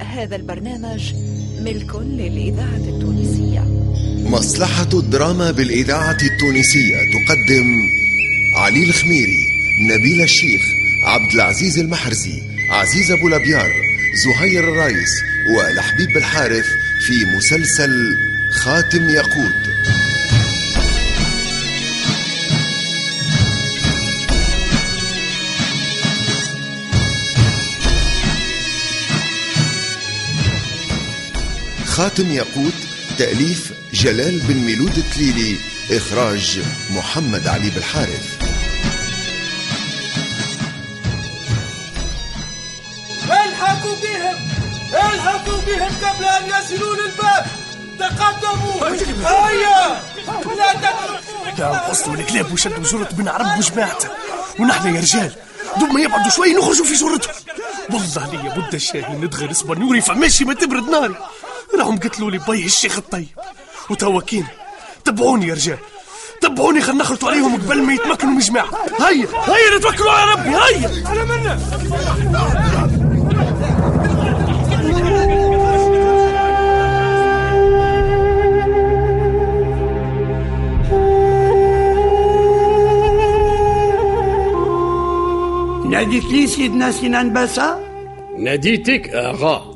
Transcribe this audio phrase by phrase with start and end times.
[0.00, 1.14] هذا البرنامج
[1.60, 3.60] ملك للإذاعة التونسية.
[4.30, 7.66] مصلحة الدراما بالإذاعة التونسية تقدم
[8.56, 9.46] علي الخميري
[9.90, 10.62] نبيل الشيخ
[11.04, 13.72] عبد العزيز المحرزي عزيز أبو لبيار
[14.24, 15.10] زهير الرايس
[15.56, 16.66] ولحبيب الحارث
[17.06, 18.16] في مسلسل
[18.50, 19.62] خاتم ياقوت.
[31.94, 32.74] خاتم ياقوت
[33.18, 35.56] تأليف جلال بن ميلود التليلي
[35.90, 38.42] إخراج محمد علي بالحارث.
[43.24, 44.48] الحقوا بهم
[44.94, 47.46] الحقوا بهم قبل أن يصلوا للباب.
[47.98, 48.88] تقدموا.
[48.88, 50.02] هيا
[50.56, 54.08] لا تترك لا قصوا الكلاب وشدوا جرة بن عرب وجماعته
[54.60, 55.32] ونحن يا رجال
[55.80, 57.34] دوب ما يبعدوا شوي نخرجوا في جرتهم
[57.90, 61.14] والله لي بد الشاهي ندغر اسبانيوري فماشي ما تبرد ناري.
[61.78, 63.26] راهم قتلوا لي بي الشيخ الطيب.
[63.90, 64.46] وتوكينا
[65.04, 65.78] تبعوني يا رجال.
[66.40, 68.68] تبعوني خلينا نخلطوا عليهم قبل ما يتمكنوا من جماعة.
[69.00, 71.08] هيا هيا نتوكلوا على ربي هيا.
[71.08, 71.58] على منا
[85.90, 87.84] ناديت لي سيدنا سنان باسا؟
[88.38, 89.74] ناديتك أغا.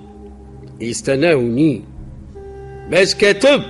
[0.81, 1.85] يستناوني
[2.91, 3.63] باش كاتب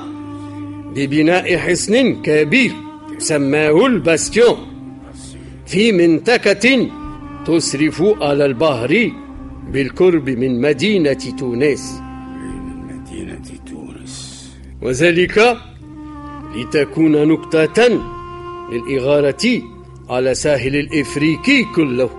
[0.95, 2.71] ببناء حصن كبير
[3.17, 4.57] سماه الباستيون
[5.73, 6.89] في منطقة
[7.45, 9.11] تشرف على البحر
[9.71, 12.01] بالقرب من مدينة تونس.
[12.89, 14.49] مدينة تونس.
[14.81, 15.57] وذلك
[16.55, 18.01] لتكون نقطة
[18.71, 19.61] للإغارة
[20.09, 22.09] على ساحل الإفريقي كله.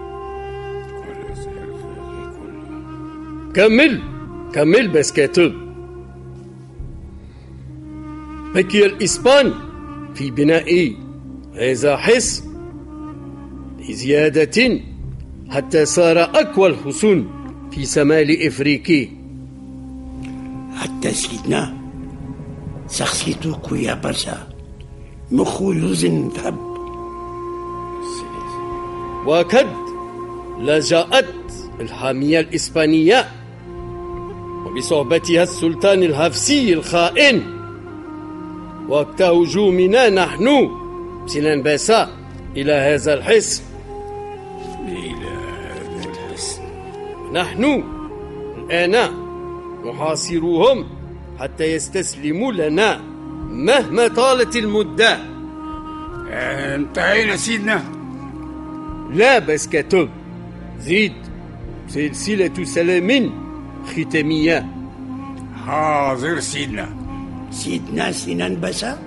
[3.54, 4.02] كمل
[4.52, 5.52] كمل بس كاتب
[8.54, 9.52] بكي الإسبان
[10.14, 10.96] في بناء
[11.54, 12.53] هذا حصن
[13.88, 14.80] لزيادة
[15.50, 17.30] حتى صار أقوى الحصون
[17.72, 19.08] في شمال إفريقيا.
[20.76, 21.74] حتى سيدنا
[22.90, 24.48] شخصيته قوية برشا
[25.32, 26.56] مخو يوزن ذهب.
[29.26, 29.66] وقد
[30.60, 31.34] لجأت
[31.80, 33.28] الحامية الإسبانية
[34.66, 37.42] وبصحبتها السلطان الهفسي الخائن.
[38.88, 40.70] وقت هجومنا نحن
[41.26, 42.10] سنان باسا
[42.56, 43.62] إلى هذا الحصن
[47.34, 47.84] نحن
[48.70, 49.10] الآن
[49.86, 50.84] نحاصرهم
[51.40, 53.00] حتى يستسلموا لنا
[53.50, 55.18] مهما طالت المدة.
[56.74, 57.82] انتهينا سيدنا.
[59.10, 60.08] لا بس كتب.
[60.78, 61.12] زيد
[61.88, 63.30] سلسلة سلام
[63.86, 64.66] ختامية.
[65.66, 66.88] حاضر سيدنا.
[67.50, 68.98] سيدنا سنان باسا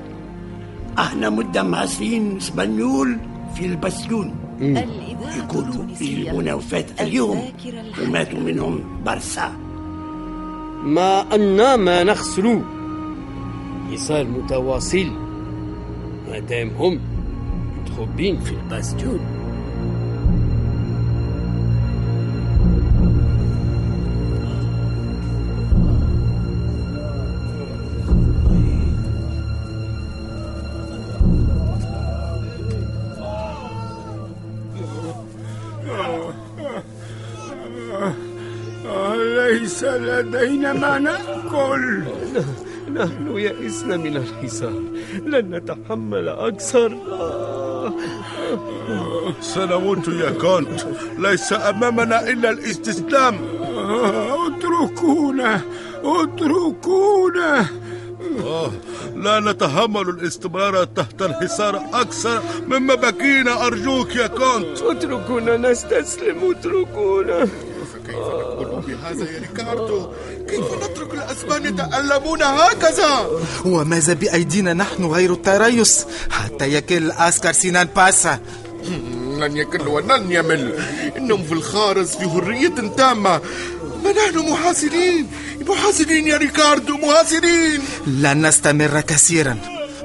[1.00, 3.18] إحنا مدة معسرين اسبانيول
[3.56, 4.36] في البسلون
[5.22, 7.41] يقولوا يجيبونا وفاة اليوم.
[8.03, 9.51] وماتوا منهم برشا
[10.83, 12.61] ما أن ما نخسر.
[13.91, 15.11] إيصال متواصل.
[16.29, 17.00] ما دام هم
[17.78, 19.19] متخبين في الباستيون.
[40.28, 42.04] لدينا ما نأكل.
[42.94, 44.82] نحن يئسنا من الحصار
[45.26, 46.97] لن نتحمل أكثر
[49.41, 50.88] سنموت يا كونت.
[51.18, 53.35] ليس أمامنا إلا الاستسلام.
[54.47, 55.62] اتركونا
[56.03, 57.66] اتركونا.
[58.44, 58.72] آه،
[59.16, 63.68] لا نتحمل الاستمرار تحت الحصار أكثر مما بكينا.
[63.68, 64.82] أرجوك يا كونت.
[64.82, 67.47] اتركونا نستسلم اتركونا.
[68.87, 70.11] بهذا يا ريكاردو
[70.49, 73.29] كيف نترك الأسبان يتألمون هكذا؟
[73.66, 78.40] وماذا بأيدينا نحن غير التريث حتى يكل العسكر سنان باشا.
[79.37, 80.84] لن يكل ولن يمل.
[81.17, 83.41] إنهم في الخارج في حرية تامة.
[84.03, 85.28] أما نحن محاصرين؟
[85.67, 87.81] محاصرين يا ريكاردو محاصرين.
[88.08, 89.58] لن نستمر كثيرا.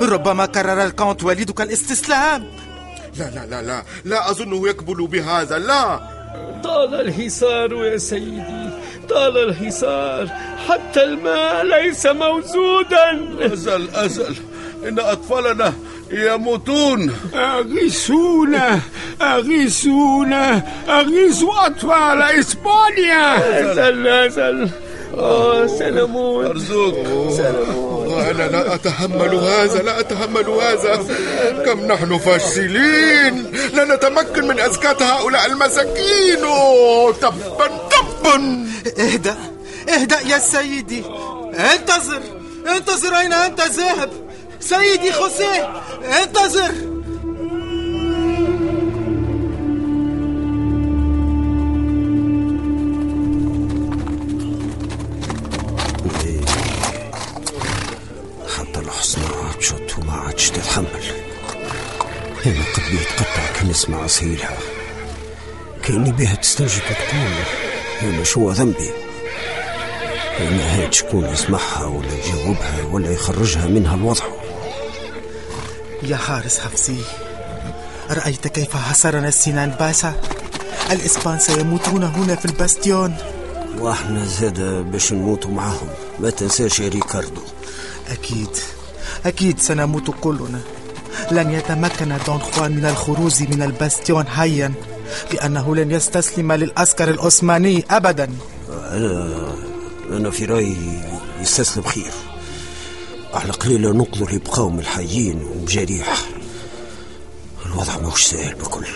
[0.03, 2.47] ربما قرر الكونت والدك الاستسلام.
[3.19, 3.85] لا لا لا لا.
[4.05, 5.59] لا أظنه يقبل بهذا.
[5.59, 6.12] لا.
[6.65, 8.71] طال الحصار يا سيدي
[9.09, 10.29] طال الحصار
[10.69, 13.29] حتى الماء ليس موجودا.
[13.41, 14.35] أزل أزل
[14.89, 15.73] إن أطفالنا
[16.11, 17.15] يموتون.
[17.35, 18.81] أغيثونا
[19.23, 23.37] أغيثونا أغيثوا أطفال إسبانيا.
[23.73, 24.71] أزل أزل.
[25.19, 26.97] آه سنموت أرجوك
[28.31, 30.97] أنا لا أتحمل هذا لا أتحمل هذا.
[31.67, 33.53] كم نحن فاشلين.
[33.75, 36.41] لا نتمكن من أزكاة هؤلاء المساكين.
[37.21, 38.67] تبا تبا.
[38.99, 39.37] اهدأ
[39.89, 41.05] اهدأ يا سيدي.
[41.75, 42.23] انتظر
[42.77, 44.11] انتظر أين أنت ذاهب
[44.61, 45.71] سيدي خوسيه
[46.23, 46.92] انتظر.
[63.83, 64.59] نسمع صهيلها
[65.83, 67.33] كأني بها تستنجد وتقول
[68.03, 68.91] أنا شو ذنبي.
[70.41, 74.25] أنا هاد شكون يسمعها ولا يجاوبها ولا يخرجها منها الوضع.
[76.03, 76.97] يا حارس حفصي
[78.11, 80.15] رأيت كيف حصرنا السنان باشا
[80.91, 83.17] الإسبان سيموتون هنا في الباستيون.
[83.79, 84.61] وأحنا زاد
[84.93, 85.89] باش نموتوا معاهم.
[86.21, 87.43] ما تنساش يا ريكاردو.
[88.09, 88.57] أكيد
[89.27, 90.61] أكيد سنموت كلنا.
[91.31, 94.73] لن يتمكن دون خوان من الخروج من الباستيون حيا
[95.33, 98.31] لأنه لن يستسلم للعسكر العثماني أبدا.
[98.69, 99.53] أنا
[100.11, 101.03] أنا في رأيي
[101.41, 102.13] يستسلم خير.
[103.35, 106.23] على قليلة نقدر يبقاو من الحيين ومجاريح
[107.67, 108.87] الوضع ماهوش سهل بكل.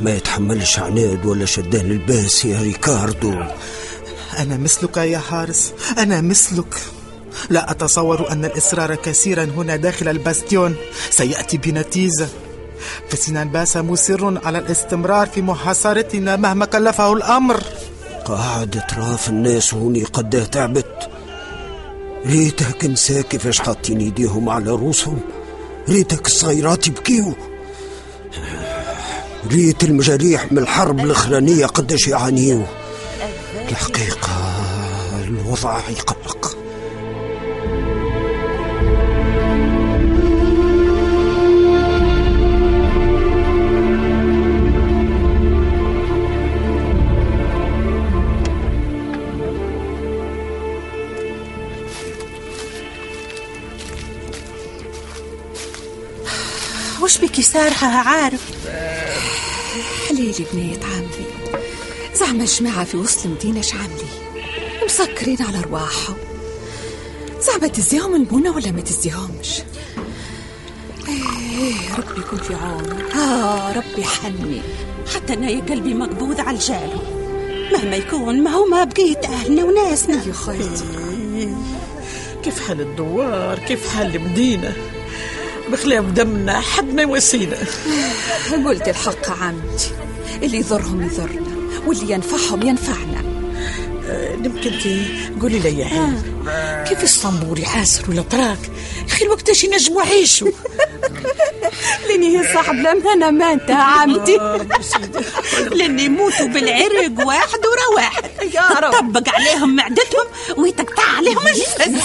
[0.00, 3.42] ما يتحملش عناد ولا شدان الباس يا ريكاردو.
[4.38, 6.74] أنا مثلك يا حارس أنا مثلك.
[7.50, 10.76] لا أتصور أن الإصرار كثيرا هنا داخل الباستيون.
[11.10, 12.28] سيأتي بنتيجة.
[13.08, 17.62] فسنان باشا مصر على الاستمرار في محاصرتنا مهما كلفه الأمر.
[18.24, 21.08] قاعد اطراف الناس هوني قد تعبت.
[22.26, 25.20] ريت النسا كيفاش حاطين إيديهم على روسهم
[25.88, 27.34] ريت الصغيرات يبكيو.
[29.52, 32.62] ريت المجاريح من الحرب الأخرانية قداش يعانيو.
[33.68, 34.30] الحقيقة
[35.24, 36.23] الوضع يقلق
[57.04, 58.40] وش بك سارحة عارف.
[60.08, 61.26] حليلي بنية عمي
[62.14, 64.06] زعما الجماعة في وسط المدينة شعملي
[64.84, 66.16] مسكرين على أرواحهم
[67.40, 69.62] زعما تزيهم المونة ولا ما تزيهمش؟
[71.08, 74.62] إيه ربي يكون في عونك آه ربي حني
[75.14, 77.00] حتى يا قلبي مقبوض على الجالو
[77.72, 80.14] مهما يكون ما هو ما بقيت أهلنا وناسنا.
[80.26, 80.84] يا خيتي.
[82.44, 84.76] كيف حال الدوار؟ كيف حال المدينة؟
[85.72, 87.56] بخلاف دمنا حد ما يواسينا.
[88.66, 89.90] قلت الحق عمتي
[90.42, 91.54] اللي يضرهم يضرنا
[91.86, 93.34] واللي ينفعهم ينفعنا.
[94.44, 94.72] يمكن
[95.40, 96.22] قولي لي يا عين
[96.84, 98.58] كيف اسطنبول يحاسروا الاتراك
[99.08, 100.48] أخي وقتاش ينجموا يعيشوا
[102.08, 104.36] لأني هي صاحب الامانه مانتة عمتي.
[105.70, 108.24] لأني يموتوا بالعرق واحد ورا واحد.
[108.54, 108.92] يا رب.
[108.92, 110.26] تطبق عليهم معدتهم
[110.56, 112.02] ويتقطع عليهم الجسد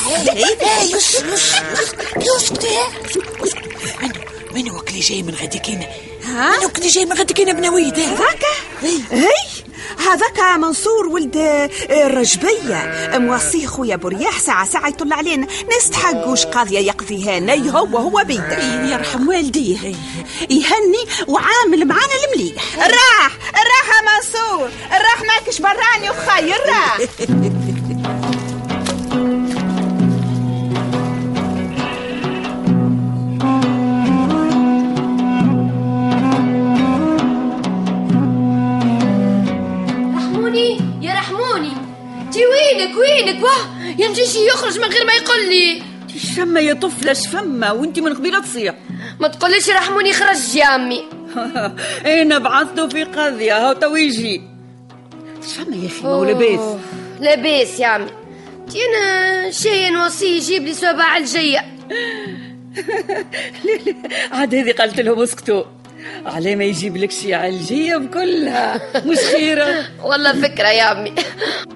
[4.55, 5.88] من وقت اللي جاي من غديكينا
[6.29, 8.43] ها؟ وقت اللي جاي من غديكينا بنويد هذاك؟
[8.83, 9.29] اي
[10.07, 11.38] هذاك منصور ولد
[11.89, 15.48] الرجبية موصي خويا برياح ساعة ساعة يطلع علينا.
[15.77, 19.77] نستحق وش قاضية يقضيها ني هو هو بيده يرحم والديه
[20.50, 22.63] يهني وعامل معانا المليح.
[22.75, 23.39] الراح
[23.89, 24.69] يا منصور.
[24.86, 26.98] الراح ماكش براني وخي الراح.
[43.99, 45.81] واه يمشي يخرج من غير ما يقول لي.
[46.17, 48.75] شفما يا طفلة شفما وانت من قبيلة تصيح
[49.19, 51.03] ما تقوليش رحموني خرج يا امي
[52.21, 54.41] أنا بعثته في قضية هاو تو يجي.
[55.53, 56.59] شفما يا أخي ما هو لاباس؟
[57.19, 58.07] لاباس يا عمي.
[58.89, 61.59] أنا شي نوصي يجيب لي سبع الجايه
[64.31, 65.63] عاد هذه قالت لهم اسكتوا.
[66.25, 68.81] على ما يجيب لك شي علجية بكلها.
[69.05, 69.85] مش خيرة.
[70.09, 71.13] والله فكرة يا عمي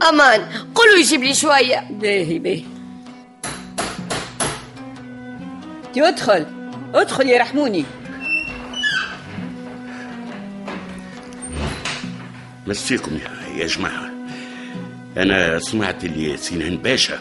[0.10, 0.42] أمان
[0.76, 1.88] قولوا يجيب لي شوية.
[1.90, 2.64] باهي باهي.
[5.94, 6.46] تي ادخل.
[6.94, 7.86] ادخل يا رحموني
[12.68, 13.18] مسيكم
[13.58, 14.10] يا, جماعة.
[15.18, 17.20] أنا سمعت اللي سينان باشا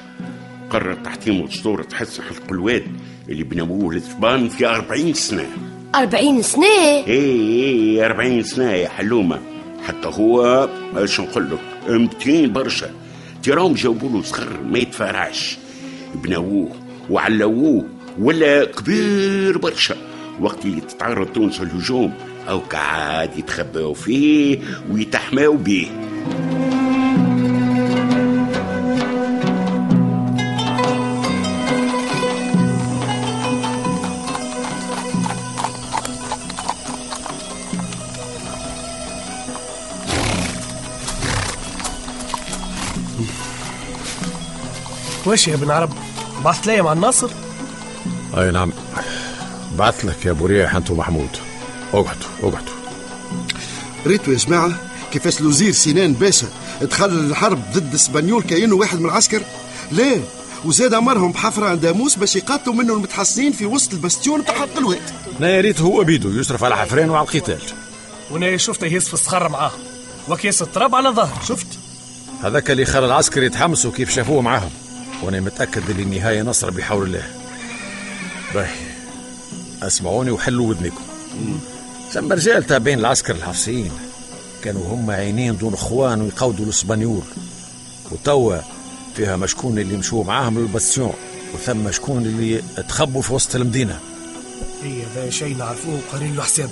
[0.70, 2.86] قرر تحطيم أسطورة حسن حلق الواد
[3.28, 5.46] اللي بنووه الإسبان في أربعين سنة.
[5.94, 6.64] أربعين سنة.
[7.06, 9.40] إيه إيه أربعين سنة يا حلومة.
[9.86, 12.90] حتى هو إيش نقول لك متين برشا.
[13.42, 15.58] تراهم جاوبوا له صغر ما يتفرعش.
[16.14, 16.70] بنووه
[17.10, 17.86] وعلووه
[18.18, 19.96] ولا كبير برشا.
[20.40, 22.12] وقت اللي تتعرض تونس الهجوم
[22.48, 24.58] أو قاعد يتخباو فيه
[24.92, 25.86] ويتحماو بيه.
[45.32, 45.90] واش يا ابن عرب.
[46.44, 47.30] بعثت لي مع الناصر.
[48.36, 48.72] أي نعم.
[49.78, 51.28] بعث لك يا أبو ريح أنت ومحمود.
[51.92, 52.74] أقعدوا أقعدوا.
[54.06, 54.72] ريتوا يا جماعة
[55.12, 56.46] كيفاش الوزير سنان باشا
[56.82, 59.42] دخل الحرب ضد إسبانيول كأنه واحد من العسكر؟
[59.92, 60.20] ليه؟
[60.64, 65.10] وزاد أمرهم بحفرة عند داموس باش يقاتلوا منه المتحصنين في وسط البستيون بتاع حلق الواد
[65.40, 67.62] أنا يا ريت هو بيدو يصرف على حفرين وعلى القتال.
[68.30, 69.72] وأنا شفته يهز في الصخر معاه.
[70.28, 71.66] وكيس التراب على ظهر شفت؟
[72.42, 74.70] هذاك اللي خلى العسكر يتحمسوا كيف شافوه معاهم.
[75.22, 77.24] وأنا متأكد اللي النهايه نصر بحول الله.
[78.54, 78.92] باهي
[79.82, 81.04] أسمعوني وحلوا ودنكم.
[82.12, 83.92] ثم رجال تابعين العسكر الحفصيين
[84.64, 87.22] كانوا هم عينين دون إخوان ويقودوا الاسبانيول
[88.10, 88.56] وتوا
[89.16, 91.14] فيها مشكون اللي مشوا معاهم للبستيون
[91.54, 94.00] وثم شكون اللي تخبوا في وسط المدينة.
[94.84, 96.70] اي هذا شيء نعرفوه وقارين له حساب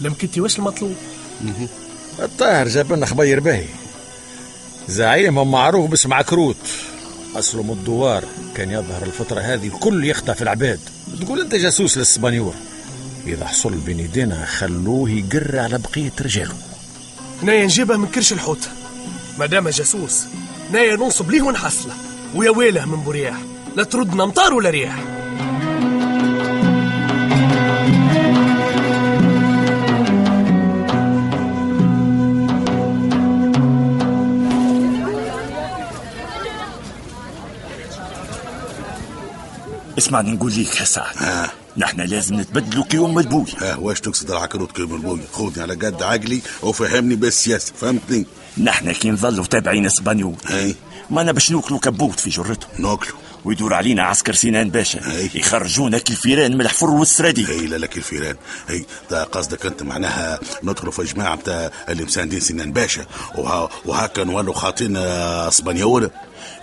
[0.00, 0.94] لمكنتي واش المطلوب؟
[2.18, 3.66] الطاهر جاب لنا خبير باهي.
[4.88, 6.56] زعيمهم معروف باسم عكروت.
[7.36, 8.24] أصله من الدوار.
[8.54, 10.80] كان يظهر الفترة هذه الكل يخطف العباد.
[11.20, 12.54] تقول أنت جاسوس للسبانيور
[13.26, 16.54] إذا حصل بين يدينا خلوه يقر على بقية رجاله.
[17.42, 18.68] نايا نجيبها من كرش الحوت.
[19.38, 20.24] ما دام جاسوس
[20.72, 21.94] نايا ننصب ليه ونحصله.
[22.34, 23.36] ويا ويله من برياح
[23.76, 25.17] لا تردنا مطار ولا رياح.
[40.08, 41.50] اسمعني نقول لك يا سعد آه.
[41.76, 46.40] نحن لازم نتبدلوا كيوم البوي آه واش تقصد العكروت كيوم البوي خذني على قد عقلي
[46.62, 48.26] وفهمني بالسياسة فهمتني؟
[48.58, 50.34] نحن كي نظلوا تابعين اسبانيول.
[50.50, 50.74] إي.
[51.10, 52.70] ما أنا باش ناكلوا كبوت في جرتهم.
[52.78, 55.30] ناكلوا ويدور علينا عسكر سنان باشا أي.
[55.34, 57.48] يخرجونا كالفيران من الحفر والسرادي.
[57.48, 58.36] إي لا لا كالفيران
[58.70, 64.24] إي ده قصدك أنت معناها ندخلوا في جماعة بتاع اللي مساندين سنان باشا وها وهكا
[64.24, 66.10] نولوا خاطين اسبانيول؟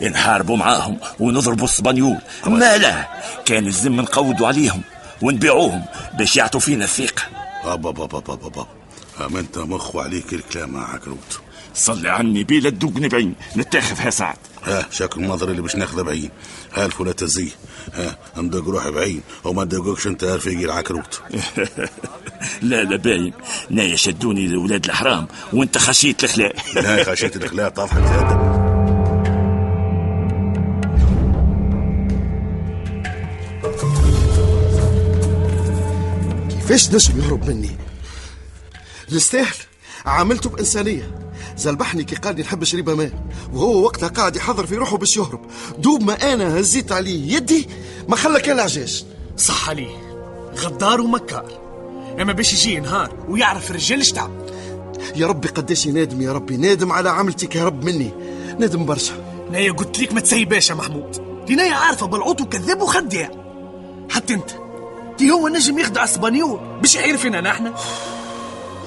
[0.01, 3.07] نحاربوا معاهم ونضربوا الاسبانيول ما لا
[3.45, 4.81] كان الزم نقودوا عليهم
[5.21, 5.85] ونبيعوهم
[6.17, 7.23] باش يعطوا فينا الثقة.
[7.65, 8.67] بابا بابا بابا بابا
[9.25, 11.39] أما أنت مخ عليك الكلام مع عكروت.
[11.73, 16.29] صلي عني بيلا تدوق بعين نتاخذها سعد ها شكل المنظر اللي باش ناخذه بعين.
[16.73, 17.51] ها الفولة تزيه
[17.93, 19.21] ها ندق روحي بعين.
[19.43, 21.21] وما تدقوكش أنت رفيقي العكروت
[22.61, 23.33] لا لا باين.
[23.69, 28.54] نايا شدوني لولاد الحرام وأنت خشيت الاخلاق لا خشيت الاخلاق طافحة
[36.67, 37.77] كيفاش نجم يهرب مني.
[39.11, 39.55] يستاهل.
[40.05, 41.29] عاملته بإنسانية.
[41.57, 43.11] زلبحني كي قال لي نحب شريبة ماء
[43.53, 45.45] وهو وقتها قاعد يحضر في روحه باش يهرب.
[45.77, 47.67] دوب ما أنا هزيت عليه يدي
[48.07, 49.05] ما خلى كان العجاج.
[49.37, 49.89] صح عليه
[50.57, 51.51] غدار ومكار.
[52.21, 54.31] أما باش يجي نهار ويعرف الرجال إيش تعب
[55.15, 56.57] يا ربي قداش نادم يا ربي.
[56.57, 58.11] نادم على عملتك يا رب مني.
[58.59, 59.13] نادم برشا.
[59.51, 61.21] نايا قلت لك ما تسيباش يا محمود.
[61.47, 63.31] دي نايا عارفة بالعوط كذاب وخداع
[64.09, 64.64] حتى أنت.
[65.17, 66.59] دي هو نجم يخدع أسبانيول.
[66.81, 67.73] باش يعير فينا نحن؟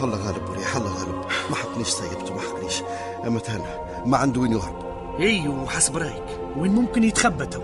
[0.03, 1.25] الله غالب وريح الله غالب.
[1.51, 2.83] ما حقنيش سيبته ما حقنيش.
[3.27, 3.65] أما تهنى
[4.07, 4.89] ما عنده وين يهرب.
[5.21, 6.41] أيوه حسب رأيك.
[6.57, 7.61] وين ممكن يتخبى تو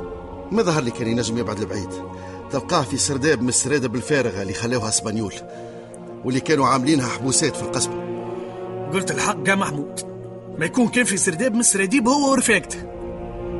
[0.52, 1.90] ما ظهر لي كان ينجم يبعد لبعيد؟
[2.50, 5.34] تلقاه في سرداب من السرادب الفارغه اللي خلاوها أسبانيول.
[6.24, 7.94] واللي كانوا عاملينها حبوسات في القصبة.
[8.92, 10.00] قلت الحق يا محمود.
[10.58, 12.78] ما يكون كان في سرداب من السراديب هو ورفاقته.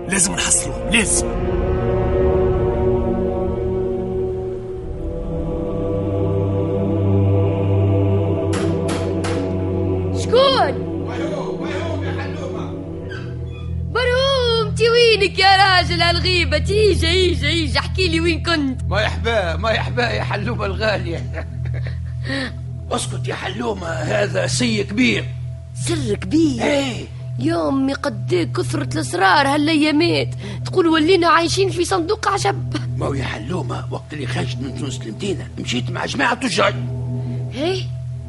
[0.09, 1.54] لازم نحصلوه لازم.
[15.95, 18.81] راجل هالغيبة تيجي ايجي ايجي احكي لي وين كنت.
[18.89, 21.47] ما يحباه ما يحباه يا حلومة الغالية.
[22.91, 25.25] اسكت يا حلومة هذا سي كبير.
[25.75, 27.07] سر كبير؟ إيه.
[27.39, 30.29] يومي قد كثرة الأسرار هالايامات
[30.65, 35.01] تقول ولينا عايشين في صندوق عجب ما هو يا حلومة وقت اللي خرجت من تونس
[35.01, 36.75] المدينة مشيت مع جماعة تجار.
[37.55, 37.83] إيه؟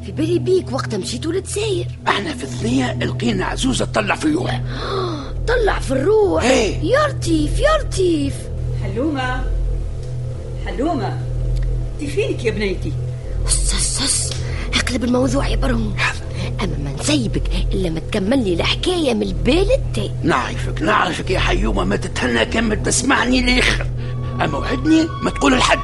[0.04, 4.24] في بالي بيك وقتها مشيتوا للجزائر إحنا في الثنية لقينا عزوزة تطلع في
[5.50, 6.44] الروح طلع في الروح.
[6.44, 6.78] إيه.
[6.82, 8.34] يا لطيف يا لطيف
[8.82, 9.44] حلومة.
[10.66, 11.18] حلومة.
[12.00, 12.92] انت فينك يا بنيتي
[13.48, 14.30] صص صص
[14.74, 15.96] أقلب الموضوع يا برهوم
[16.62, 20.12] أما ما نسيبك إلا ما تكمل لي الحكاية من البال التاني.
[20.22, 23.86] نعرفك نعرفك يا حيومة ما تتهنى كان تسمعني لآخر
[24.40, 25.78] أما وعدني ما تقول لحد.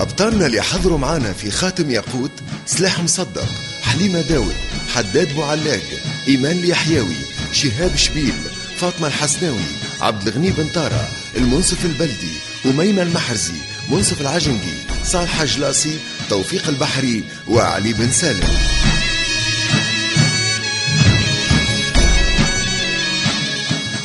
[0.00, 2.30] أبطالنا اللي حضروا معانا في خاتم ياقوت
[2.66, 3.67] سلاح مصدق.
[3.88, 4.54] حليمة داود
[4.94, 5.82] حداد بوعلاق
[6.28, 7.16] إيمان اليحيوي
[7.52, 8.34] شهاب شبيل
[8.76, 9.68] فاطمة الحسناوي
[10.00, 12.32] عبد الغني بن طارة المنصف البلدي
[12.66, 13.54] أميمة المحرزي
[13.90, 15.98] منصف العجنقي صالح جلاسي
[16.30, 18.48] توفيق البحري وعلي بن سالم.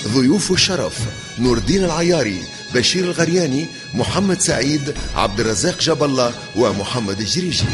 [0.08, 0.98] ضيوف الشرف
[1.40, 7.66] نور الدين العياري بشير الغرياني محمد سعيد عبد الرزاق الله ومحمد الجريجي.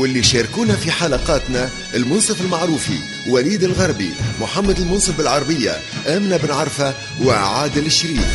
[0.00, 7.86] واللي شاركونا في حلقاتنا المنصف المعروفي وليد الغربي محمد المنصف بالعربية آمنة بن عرفة وعادل
[7.86, 8.26] الشريف.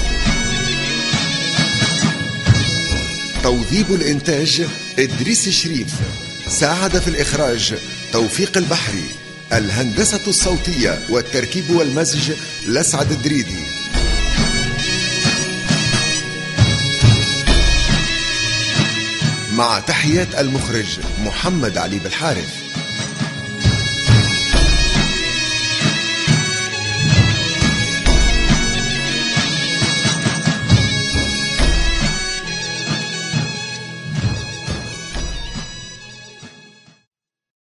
[3.44, 4.68] توظيب الإنتاج
[5.00, 5.88] إدريس الشريف.
[6.48, 7.74] ساعد في الإخراج
[8.14, 9.06] توفيق البحري.
[9.54, 12.32] الهندسة الصوتية والتركيب والمزج
[12.68, 13.75] لسعد الدريدي.
[19.58, 22.65] مع تحيات المخرج محمد علي بالحارث.